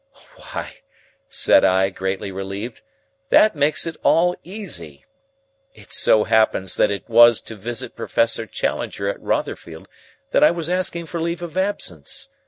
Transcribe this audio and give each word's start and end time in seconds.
"Why," 0.35 0.77
said 1.29 1.63
I, 1.63 1.91
greatly 1.91 2.31
relieved, 2.31 2.81
"this 3.29 3.53
makes 3.53 3.85
it 3.85 3.97
all 4.01 4.35
easy. 4.43 5.05
It 5.75 5.93
so 5.93 6.23
happens 6.23 6.75
that 6.77 6.89
it 6.89 7.07
was 7.07 7.39
to 7.41 7.55
visit 7.55 7.95
Professor 7.95 8.47
Challenger 8.47 9.07
at 9.09 9.21
Rotherfield 9.21 9.87
that 10.31 10.43
I 10.43 10.49
was 10.49 10.69
asking 10.69 11.05
for 11.05 11.21
leave 11.21 11.43
of 11.43 11.55
absence. 11.55 12.29